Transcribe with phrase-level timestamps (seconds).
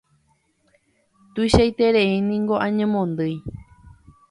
[1.33, 3.35] Tuichaiterei niko añemondýi.